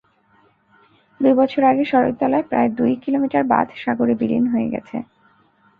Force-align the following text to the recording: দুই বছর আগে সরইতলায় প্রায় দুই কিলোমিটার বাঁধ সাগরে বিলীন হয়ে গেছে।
দুই 1.19 1.33
বছর 1.33 1.61
আগে 1.71 1.83
সরইতলায় 1.91 2.45
প্রায় 2.49 2.69
দুই 2.79 2.91
কিলোমিটার 3.03 3.43
বাঁধ 3.51 3.67
সাগরে 3.83 4.13
বিলীন 4.21 4.45
হয়ে 4.53 4.71
গেছে। 4.73 4.97